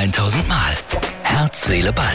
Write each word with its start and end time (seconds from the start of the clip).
1000 0.00 0.48
Mal. 0.48 0.56
Herz, 1.24 1.66
Seele, 1.66 1.92
Ball. 1.92 2.06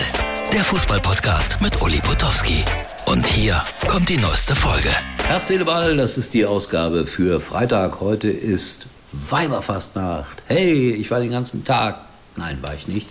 Der 0.51 0.63
Fußballpodcast 0.63 1.61
mit 1.61 1.79
Uli 1.83 1.99
Potowski. 1.99 2.65
Und 3.05 3.27
hier 3.27 3.61
kommt 3.87 4.09
die 4.09 4.17
neueste 4.17 4.55
Folge. 4.55 4.89
Herz, 5.23 5.49
Seele, 5.49 5.65
Ball, 5.65 5.95
das 5.95 6.17
ist 6.17 6.33
die 6.33 6.47
Ausgabe 6.47 7.05
für 7.05 7.39
Freitag. 7.39 7.99
Heute 7.99 8.27
ist 8.27 8.87
Weiberfastnacht. 9.29 10.41
Hey, 10.47 10.93
ich 10.93 11.11
war 11.11 11.19
den 11.19 11.29
ganzen 11.29 11.63
Tag. 11.63 11.97
Nein, 12.35 12.57
war 12.63 12.73
ich 12.73 12.87
nicht. 12.87 13.05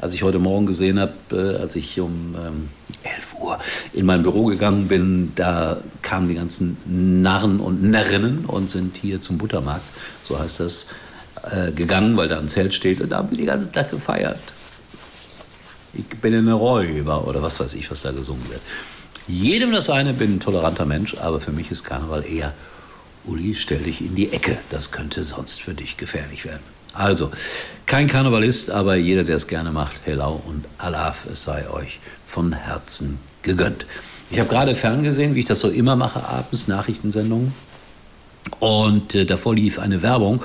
Als 0.00 0.12
ich 0.12 0.24
heute 0.24 0.40
Morgen 0.40 0.66
gesehen 0.66 0.98
habe, 0.98 1.12
äh, 1.30 1.60
als 1.62 1.76
ich 1.76 2.00
um 2.00 2.34
ähm, 2.36 2.68
11 3.04 3.34
Uhr 3.40 3.60
in 3.92 4.06
mein 4.06 4.24
Büro 4.24 4.46
gegangen 4.46 4.88
bin, 4.88 5.34
da 5.36 5.76
kamen 6.02 6.28
die 6.28 6.34
ganzen 6.34 6.78
Narren 7.22 7.60
und 7.60 7.80
Närrinnen 7.80 8.44
und 8.46 8.72
sind 8.72 8.96
hier 8.96 9.20
zum 9.20 9.38
Buttermarkt, 9.38 9.84
so 10.24 10.36
heißt 10.36 10.58
das, 10.58 10.88
äh, 11.50 11.72
gegangen, 11.72 12.16
weil 12.16 12.28
da 12.28 12.38
ein 12.38 12.48
Zelt 12.48 12.74
steht 12.74 13.00
und 13.00 13.10
da 13.10 13.18
haben 13.18 13.30
wir 13.30 13.38
die 13.38 13.44
ganze 13.44 13.70
Tag 13.70 13.90
gefeiert. 13.90 14.38
Ich 15.94 16.04
bin 16.18 16.34
eine 16.34 16.52
Räuber 16.52 17.26
oder 17.26 17.42
was 17.42 17.58
weiß 17.58 17.74
ich, 17.74 17.90
was 17.90 18.02
da 18.02 18.10
gesungen 18.10 18.48
wird. 18.50 18.60
Jedem 19.28 19.72
das 19.72 19.90
eine, 19.90 20.12
bin 20.12 20.36
ein 20.36 20.40
toleranter 20.40 20.84
Mensch, 20.84 21.16
aber 21.16 21.40
für 21.40 21.52
mich 21.52 21.70
ist 21.70 21.84
Karneval 21.84 22.24
eher, 22.24 22.52
Uli, 23.24 23.54
stell 23.56 23.78
dich 23.78 24.00
in 24.00 24.14
die 24.14 24.32
Ecke, 24.32 24.58
das 24.70 24.92
könnte 24.92 25.24
sonst 25.24 25.60
für 25.60 25.74
dich 25.74 25.96
gefährlich 25.96 26.44
werden. 26.44 26.62
Also, 26.92 27.30
kein 27.86 28.06
Karnevalist, 28.06 28.70
aber 28.70 28.94
jeder, 28.94 29.24
der 29.24 29.36
es 29.36 29.46
gerne 29.46 29.72
macht, 29.72 29.96
Hello 30.04 30.40
und 30.46 30.64
Alaf, 30.78 31.26
es 31.30 31.42
sei 31.42 31.68
euch 31.68 31.98
von 32.26 32.52
Herzen 32.52 33.18
gegönnt. 33.42 33.84
Ich 34.30 34.38
habe 34.38 34.48
gerade 34.48 34.74
ferngesehen, 34.74 35.34
wie 35.34 35.40
ich 35.40 35.46
das 35.46 35.60
so 35.60 35.68
immer 35.68 35.96
mache, 35.96 36.24
abends 36.24 36.68
Nachrichtensendungen. 36.68 37.52
Und 38.60 39.14
äh, 39.14 39.24
davor 39.24 39.54
lief 39.54 39.78
eine 39.78 40.02
Werbung 40.02 40.42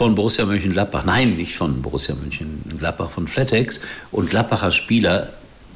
von 0.00 0.14
Borussia 0.14 0.46
Mönchengladbach. 0.46 1.04
Nein, 1.04 1.36
nicht 1.36 1.56
von 1.56 1.82
Borussia 1.82 2.14
Mönchengladbach, 2.14 3.10
von 3.10 3.28
Flatex. 3.28 3.82
Und 4.10 4.30
Gladbacher 4.30 4.72
Spieler 4.72 5.34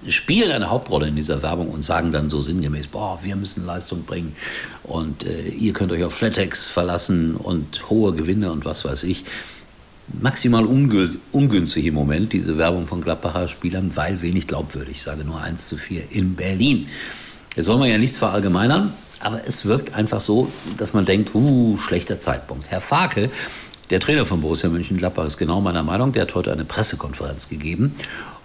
spielen 0.08 0.50
eine 0.50 0.70
Hauptrolle 0.70 1.08
in 1.08 1.14
dieser 1.14 1.42
Werbung 1.42 1.68
und 1.68 1.82
sagen 1.82 2.10
dann 2.10 2.30
so 2.30 2.40
sinngemäß, 2.40 2.86
boah, 2.86 3.18
wir 3.22 3.36
müssen 3.36 3.66
Leistung 3.66 4.04
bringen 4.04 4.34
und 4.82 5.26
äh, 5.26 5.48
ihr 5.48 5.74
könnt 5.74 5.92
euch 5.92 6.02
auf 6.04 6.14
Flatex 6.14 6.64
verlassen 6.64 7.36
und 7.36 7.90
hohe 7.90 8.14
Gewinne 8.14 8.50
und 8.50 8.64
was 8.64 8.86
weiß 8.86 9.02
ich. 9.02 9.26
Maximal 10.22 10.64
ungünstig 10.64 11.84
im 11.84 11.92
Moment, 11.92 12.32
diese 12.32 12.56
Werbung 12.56 12.86
von 12.86 13.02
Gladbacher 13.02 13.46
Spielern, 13.48 13.90
weil 13.94 14.22
wenig 14.22 14.46
glaubwürdig. 14.46 14.96
Ich 14.96 15.02
sage 15.02 15.22
nur 15.24 15.42
1 15.42 15.68
zu 15.68 15.76
4 15.76 16.12
in 16.12 16.34
Berlin. 16.34 16.88
Jetzt 17.56 17.66
soll 17.66 17.76
man 17.76 17.90
ja 17.90 17.98
nichts 17.98 18.16
verallgemeinern, 18.16 18.94
aber 19.20 19.42
es 19.46 19.66
wirkt 19.66 19.92
einfach 19.92 20.22
so, 20.22 20.50
dass 20.78 20.94
man 20.94 21.04
denkt, 21.04 21.34
uh, 21.34 21.76
schlechter 21.76 22.20
Zeitpunkt. 22.20 22.70
Herr 22.70 22.80
Farke 22.80 23.28
der 23.90 24.00
Trainer 24.00 24.26
von 24.26 24.40
Borussia 24.40 24.70
Mönchengladbach 24.70 25.26
ist 25.26 25.38
genau 25.38 25.60
meiner 25.60 25.82
Meinung. 25.82 26.12
Der 26.12 26.22
hat 26.22 26.34
heute 26.34 26.52
eine 26.52 26.64
Pressekonferenz 26.64 27.48
gegeben 27.48 27.94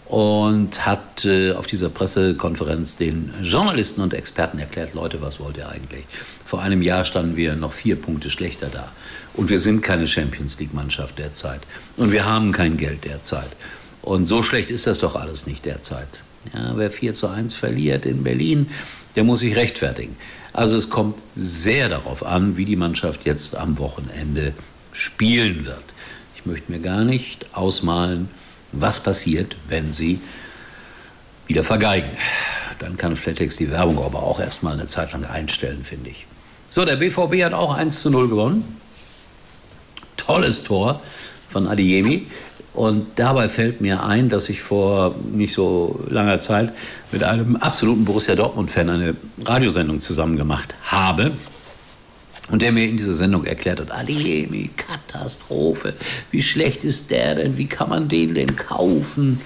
und 0.09 0.85
hat 0.85 1.23
äh, 1.23 1.53
auf 1.53 1.67
dieser 1.67 1.89
Pressekonferenz 1.89 2.97
den 2.97 3.31
Journalisten 3.43 4.01
und 4.01 4.13
Experten 4.13 4.57
erklärt, 4.57 4.95
Leute, 4.95 5.21
was 5.21 5.39
wollt 5.39 5.57
ihr 5.57 5.69
eigentlich? 5.69 6.05
Vor 6.45 6.61
einem 6.61 6.81
Jahr 6.81 7.05
standen 7.05 7.37
wir 7.37 7.55
noch 7.55 7.71
vier 7.71 7.95
Punkte 7.95 8.31
schlechter 8.31 8.69
da. 8.73 8.91
Und 9.35 9.49
wir 9.49 9.59
sind 9.59 9.81
keine 9.81 10.07
Champions 10.07 10.59
League-Mannschaft 10.59 11.19
derzeit. 11.19 11.61
Und 11.95 12.11
wir 12.11 12.25
haben 12.25 12.51
kein 12.51 12.75
Geld 12.75 13.05
derzeit. 13.05 13.51
Und 14.01 14.25
so 14.25 14.41
schlecht 14.41 14.71
ist 14.71 14.87
das 14.87 14.99
doch 14.99 15.15
alles 15.15 15.45
nicht 15.45 15.65
derzeit. 15.65 16.23
Ja, 16.53 16.73
wer 16.75 16.89
4 16.89 17.13
zu 17.13 17.27
1 17.27 17.53
verliert 17.53 18.05
in 18.05 18.23
Berlin, 18.23 18.71
der 19.15 19.23
muss 19.23 19.41
sich 19.41 19.55
rechtfertigen. 19.55 20.17
Also 20.53 20.77
es 20.77 20.89
kommt 20.89 21.19
sehr 21.35 21.89
darauf 21.89 22.25
an, 22.25 22.57
wie 22.57 22.65
die 22.65 22.75
Mannschaft 22.75 23.25
jetzt 23.25 23.55
am 23.55 23.77
Wochenende 23.77 24.53
spielen 24.99 25.65
wird. 25.65 25.83
Ich 26.35 26.45
möchte 26.45 26.71
mir 26.71 26.79
gar 26.79 27.03
nicht 27.03 27.47
ausmalen, 27.53 28.29
was 28.71 29.01
passiert, 29.01 29.55
wenn 29.67 29.91
sie 29.91 30.19
wieder 31.47 31.63
vergeigen. 31.63 32.09
Dann 32.79 32.97
kann 32.97 33.15
Flatex 33.15 33.57
die 33.57 33.71
Werbung 33.71 34.03
aber 34.03 34.23
auch 34.23 34.39
erstmal 34.39 34.73
eine 34.73 34.87
Zeit 34.87 35.11
lang 35.11 35.25
einstellen, 35.25 35.83
finde 35.83 36.11
ich. 36.11 36.25
So, 36.69 36.85
der 36.85 36.97
BVB 36.97 37.43
hat 37.43 37.53
auch 37.53 37.73
1 37.73 38.01
zu 38.01 38.09
0 38.09 38.29
gewonnen. 38.29 38.77
Tolles 40.17 40.63
Tor 40.63 41.01
von 41.49 41.67
Adiemi. 41.67 42.27
Und 42.73 43.07
dabei 43.15 43.49
fällt 43.49 43.81
mir 43.81 44.03
ein, 44.03 44.29
dass 44.29 44.47
ich 44.49 44.61
vor 44.61 45.15
nicht 45.31 45.53
so 45.53 46.05
langer 46.07 46.39
Zeit 46.39 46.71
mit 47.11 47.23
einem 47.23 47.55
absoluten 47.55 48.05
Borussia 48.05 48.35
Dortmund-Fan 48.35 48.89
eine 48.89 49.15
Radiosendung 49.43 49.99
zusammen 49.99 50.37
gemacht 50.37 50.75
habe. 50.83 51.31
Und 52.49 52.61
der 52.61 52.71
mir 52.71 52.87
in 52.87 52.97
dieser 52.97 53.13
Sendung 53.13 53.45
erklärt 53.45 53.79
hat, 53.79 53.91
Ademi, 53.91 54.69
Katastrophe, 54.75 55.93
wie 56.31 56.41
schlecht 56.41 56.83
ist 56.83 57.11
der 57.11 57.35
denn, 57.35 57.57
wie 57.57 57.67
kann 57.67 57.89
man 57.89 58.09
den 58.09 58.33
denn 58.33 58.55
kaufen? 58.55 59.39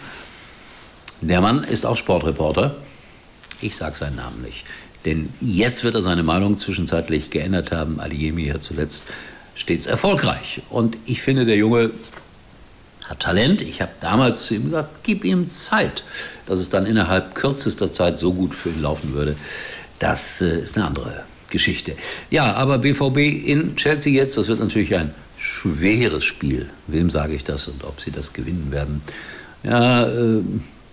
Der 1.21 1.41
Mann 1.41 1.63
ist 1.63 1.85
auch 1.85 1.97
Sportreporter. 1.97 2.75
Ich 3.61 3.75
sage 3.75 3.95
seinen 3.95 4.15
Namen 4.15 4.41
nicht. 4.41 4.65
Denn 5.05 5.29
jetzt 5.41 5.83
wird 5.83 5.95
er 5.95 6.01
seine 6.01 6.23
Meinung 6.23 6.57
zwischenzeitlich 6.57 7.29
geändert 7.29 7.71
haben. 7.71 7.99
Adiemi 7.99 8.45
ja 8.45 8.59
zuletzt 8.59 9.03
stets 9.55 9.85
erfolgreich. 9.85 10.61
Und 10.69 10.97
ich 11.05 11.21
finde, 11.21 11.45
der 11.45 11.57
Junge 11.57 11.91
hat 13.05 13.19
Talent. 13.19 13.61
Ich 13.61 13.81
habe 13.81 13.91
damals 13.99 14.45
zu 14.45 14.55
ihm 14.55 14.65
gesagt, 14.65 15.03
gib 15.03 15.25
ihm 15.25 15.47
Zeit. 15.47 16.03
Dass 16.45 16.59
es 16.59 16.69
dann 16.69 16.85
innerhalb 16.85 17.35
kürzester 17.35 17.91
Zeit 17.91 18.19
so 18.19 18.33
gut 18.33 18.55
für 18.55 18.69
ihn 18.69 18.81
laufen 18.81 19.13
würde, 19.13 19.35
das 19.99 20.41
äh, 20.41 20.59
ist 20.59 20.75
eine 20.75 20.87
andere 20.87 21.23
Geschichte. 21.53 21.93
Ja, 22.31 22.53
aber 22.53 22.79
BVB 22.79 23.17
in 23.47 23.77
Chelsea 23.77 24.11
jetzt, 24.11 24.35
das 24.35 24.49
wird 24.49 24.59
natürlich 24.59 24.95
ein 24.97 25.13
schweres 25.37 26.25
Spiel. 26.25 26.69
Wem 26.87 27.09
sage 27.09 27.33
ich 27.33 27.45
das 27.45 27.67
und 27.67 27.85
ob 27.85 28.01
sie 28.01 28.11
das 28.11 28.33
gewinnen 28.33 28.71
werden? 28.71 29.01
Ja, 29.63 30.07
äh, 30.07 30.41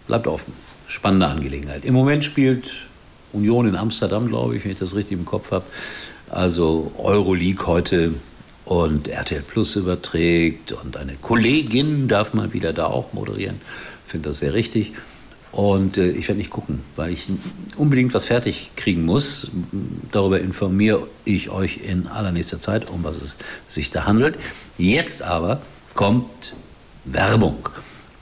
bleibt 0.07 0.29
offen. 0.29 0.53
Spannende 0.87 1.27
Angelegenheit. 1.27 1.85
Im 1.85 1.95
Moment 1.95 2.25
spielt 2.25 2.71
Union 3.33 3.67
in 3.67 3.75
Amsterdam, 3.75 4.29
glaube 4.29 4.57
ich, 4.57 4.65
wenn 4.65 4.73
ich 4.73 4.79
das 4.79 4.95
richtig 4.95 5.19
im 5.19 5.25
Kopf 5.25 5.51
habe. 5.51 5.65
Also 6.29 6.93
Euroleague 6.99 7.67
heute 7.67 8.15
und 8.65 9.09
RTL 9.09 9.43
Plus 9.43 9.77
überträgt 9.77 10.73
und 10.73 10.97
eine 10.97 11.15
Kollegin 11.15 12.07
darf 12.07 12.35
mal 12.35 12.53
wieder 12.53 12.73
da 12.73 12.87
auch 12.87 13.13
moderieren. 13.13 13.61
Finde 14.07 14.29
das 14.29 14.41
sehr 14.41 14.53
richtig. 14.53 14.93
Und 15.53 15.99
äh, 15.99 16.11
ich 16.11 16.29
werde 16.29 16.39
nicht 16.39 16.51
gucken, 16.51 16.81
weil 16.97 17.13
ich 17.13 17.27
unbedingt 17.77 18.15
was 18.15 18.27
fertig 18.27 18.71
kriegen 18.77 19.05
muss. 19.05 19.51
Darüber 20.13 20.41
informiere 20.41 21.07
ich 21.25 21.51
euch 21.51 21.81
in 21.83 22.07
allernächster 22.07 22.61
Zeit, 22.61 22.89
um 22.89 23.03
was 23.03 23.21
es 23.21 23.37
sich 23.67 23.91
da 23.91 24.05
handelt. 24.05 24.37
Jetzt 24.79 25.23
aber 25.23 25.61
kommt 25.95 26.55
Werbung. 27.05 27.69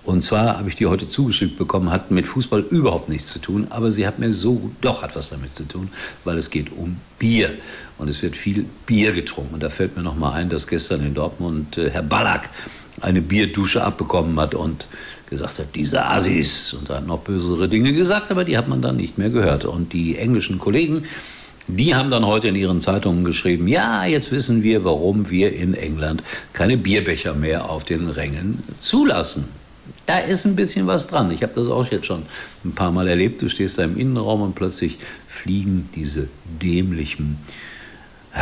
Und 0.05 0.23
zwar 0.23 0.57
habe 0.57 0.71
ich 0.71 0.77
die 0.77 0.87
heute 0.87 1.07
zugeschickt 1.07 1.59
bekommen, 1.59 1.91
hat 1.91 2.11
mit 2.11 2.27
Fußball 2.27 2.61
überhaupt 2.71 3.11
nichts 3.11 3.31
zu 3.31 3.41
tun, 3.41 3.67
aber 3.69 3.93
sie 3.93 4.07
hat 4.07 4.19
mir 4.19 4.33
so, 4.33 4.71
doch 4.81 5.03
hat 5.03 5.15
was 5.15 5.29
damit 5.29 5.55
zu 5.55 5.65
tun, 5.65 5.91
weil 6.25 6.39
es 6.39 6.49
geht 6.49 6.73
um 6.73 6.97
Bier. 7.19 7.53
Und 7.99 8.09
es 8.09 8.23
wird 8.23 8.35
viel 8.35 8.65
Bier 8.87 9.13
getrunken. 9.13 9.53
Und 9.53 9.63
da 9.63 9.69
fällt 9.69 9.99
mir 9.99 10.03
noch 10.03 10.17
mal 10.17 10.33
ein, 10.33 10.49
dass 10.49 10.67
gestern 10.67 11.05
in 11.05 11.13
Dortmund 11.13 11.77
äh, 11.77 11.91
Herr 11.91 12.03
Ballack 12.03 12.49
eine 13.01 13.23
Bierdusche 13.23 13.83
abbekommen 13.83 14.39
hat 14.41 14.55
und 14.55 14.87
gesagt 15.29 15.59
hat, 15.59 15.75
diese 15.75 16.05
Assis. 16.05 16.75
Und 16.75 16.89
hat 16.89 17.07
noch 17.07 17.21
bösere 17.21 17.69
Dinge 17.69 17.93
gesagt, 17.93 18.31
aber 18.31 18.45
die 18.45 18.57
hat 18.57 18.69
man 18.69 18.83
dann 18.83 18.97
nicht 18.97 19.19
mehr 19.19 19.31
gehört. 19.31 19.65
Und 19.65 19.93
die 19.93 20.17
englischen 20.17 20.59
Kollegen, 20.59 21.05
die 21.67 21.95
haben 21.95 22.11
dann 22.11 22.27
heute 22.27 22.49
in 22.49 22.57
ihren 22.57 22.81
Zeitungen 22.81 23.25
geschrieben, 23.25 23.69
ja, 23.69 24.05
jetzt 24.05 24.33
wissen 24.33 24.63
wir, 24.63 24.85
warum 24.85 25.29
wir 25.31 25.53
in 25.53 25.75
England 25.75 26.23
keine 26.53 26.77
Bierbecher 26.77 27.35
mehr 27.35 27.69
auf 27.69 27.85
den 27.85 28.09
Rängen 28.09 28.63
zulassen. 28.81 29.49
Da 30.07 30.19
ist 30.19 30.47
ein 30.47 30.57
bisschen 30.57 30.87
was 30.87 31.07
dran. 31.07 31.31
Ich 31.31 31.43
habe 31.43 31.53
das 31.55 31.69
auch 31.69 31.87
jetzt 31.91 32.07
schon 32.07 32.23
ein 32.65 32.73
paar 32.73 32.91
Mal 32.91 33.09
erlebt. 33.09 33.43
Du 33.43 33.51
stehst 33.51 33.79
da 33.79 33.85
im 33.85 33.99
Innenraum 33.99 34.41
und 34.41 34.55
plötzlich 34.55 34.99
fliegen 35.27 35.91
diese 35.95 36.29
dämlichen 36.63 37.39
äh, 38.35 38.41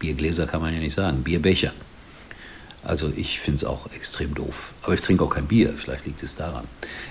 Biergläser, 0.00 0.46
kann 0.46 0.60
man 0.60 0.74
ja 0.74 0.80
nicht 0.80 0.94
sagen, 0.94 1.22
Bierbecher. 1.22 1.72
Also 2.86 3.12
ich 3.16 3.40
finde 3.40 3.56
es 3.56 3.64
auch 3.64 3.90
extrem 3.94 4.34
doof. 4.34 4.72
Aber 4.82 4.94
ich 4.94 5.00
trinke 5.00 5.24
auch 5.24 5.30
kein 5.30 5.46
Bier, 5.46 5.74
vielleicht 5.76 6.06
liegt 6.06 6.22
es 6.22 6.36
daran. 6.36 6.64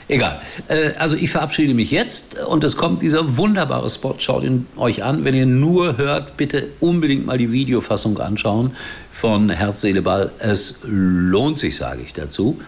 Egal. 0.07 0.41
Äh, 0.67 0.94
also 0.97 1.15
ich 1.15 1.31
verabschiede 1.31 1.73
mich 1.73 1.91
jetzt 1.91 2.38
und 2.39 2.63
es 2.63 2.77
kommt 2.77 3.01
dieser 3.01 3.38
wunderbare 3.38 3.89
Spot. 3.89 4.15
Schaut 4.17 4.44
ihn 4.44 4.67
euch 4.77 5.03
an. 5.03 5.25
Wenn 5.25 5.35
ihr 5.35 5.45
nur 5.45 5.97
hört, 5.97 6.38
bitte 6.38 6.69
unbedingt 6.79 7.25
mal 7.25 7.38
die 7.38 7.51
Videofassung 7.51 8.19
anschauen 8.19 8.75
von 9.11 9.50
Herz, 9.50 9.81
Seele, 9.81 10.01
Ball. 10.01 10.31
Es 10.39 10.79
lohnt 10.83 11.59
sich, 11.59 11.75
sage 11.75 12.01
ich 12.03 12.13
dazu. 12.13 12.59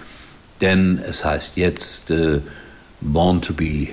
Denn 0.59 1.01
es 1.07 1.23
heißt 1.23 1.55
jetzt 1.55 2.11
äh, 2.11 2.41
Born 2.99 3.41
to 3.41 3.53
be 3.53 3.89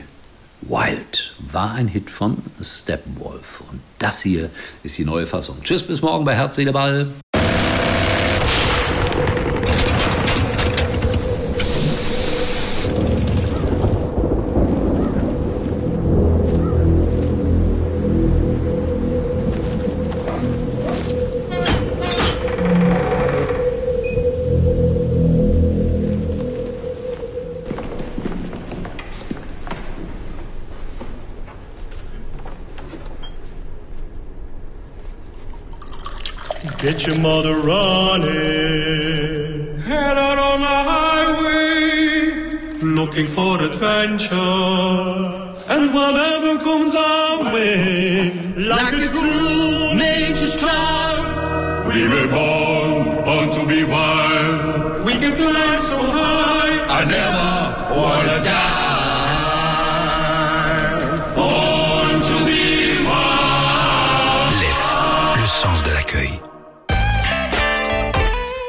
Wild. 0.62 1.35
War 1.53 1.73
ein 1.73 1.89
Hit 1.89 2.11
von 2.11 2.39
Steppenwolf. 2.61 3.62
Und 3.71 3.81
das 3.99 4.23
hier 4.23 4.50
ist 4.83 4.99
die 4.99 5.05
neue 5.05 5.27
Fassung. 5.27 5.59
Tschüss, 5.62 5.83
bis 5.83 6.03
morgen 6.03 6.25
bei 6.25 6.35
Herz, 6.35 6.56
Seele, 6.56 6.73
Ball. 6.73 7.06
Get 36.79 37.07
your 37.07 37.19
mother 37.19 37.59
running. 37.59 38.31
Head 39.81 40.17
out 40.17 40.39
on 40.39 40.61
the 40.61 40.67
highway. 40.91 42.31
Looking 42.81 43.27
for 43.27 43.61
adventure. 43.63 44.35
And 45.69 45.93
whatever 45.93 46.59
comes 46.65 46.95
our 46.95 47.53
way. 47.53 48.33
Like, 48.57 48.95
a 48.95 49.09
true 49.09 49.95
nature's 49.95 50.57
child. 50.59 51.89
We 51.93 52.09
were 52.09 52.29
born, 52.29 53.25
born 53.25 53.51
to 53.51 53.67
be 53.69 53.85
wild. 53.85 55.05
We 55.05 55.13
can 55.19 55.33
fly 55.37 55.77
so 55.77 55.99
high. 55.99 56.81
I 56.99 57.05
never 57.05 58.01
wanna 58.01 58.43
die. 58.43 58.84